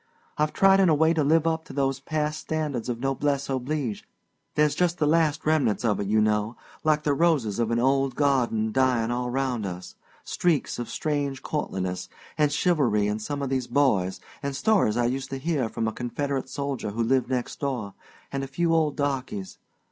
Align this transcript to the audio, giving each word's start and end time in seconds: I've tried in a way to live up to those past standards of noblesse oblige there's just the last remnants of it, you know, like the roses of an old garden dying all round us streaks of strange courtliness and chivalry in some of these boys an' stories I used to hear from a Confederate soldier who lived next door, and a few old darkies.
I've 0.35 0.51
tried 0.51 0.79
in 0.79 0.89
a 0.89 0.95
way 0.95 1.13
to 1.13 1.23
live 1.23 1.45
up 1.45 1.63
to 1.65 1.73
those 1.73 1.99
past 1.99 2.39
standards 2.39 2.89
of 2.89 2.99
noblesse 2.99 3.47
oblige 3.51 4.03
there's 4.55 4.73
just 4.73 4.97
the 4.97 5.05
last 5.05 5.45
remnants 5.45 5.85
of 5.85 5.99
it, 5.99 6.07
you 6.07 6.19
know, 6.19 6.57
like 6.83 7.03
the 7.03 7.13
roses 7.13 7.59
of 7.59 7.69
an 7.69 7.77
old 7.77 8.15
garden 8.15 8.71
dying 8.71 9.11
all 9.11 9.29
round 9.29 9.63
us 9.63 9.93
streaks 10.23 10.79
of 10.79 10.89
strange 10.89 11.43
courtliness 11.43 12.09
and 12.35 12.51
chivalry 12.51 13.05
in 13.05 13.19
some 13.19 13.43
of 13.43 13.49
these 13.51 13.67
boys 13.67 14.19
an' 14.41 14.53
stories 14.53 14.97
I 14.97 15.05
used 15.05 15.29
to 15.29 15.37
hear 15.37 15.69
from 15.69 15.87
a 15.87 15.93
Confederate 15.93 16.49
soldier 16.49 16.89
who 16.89 17.03
lived 17.03 17.29
next 17.29 17.59
door, 17.59 17.93
and 18.31 18.43
a 18.43 18.47
few 18.47 18.73
old 18.73 18.95
darkies. 18.95 19.59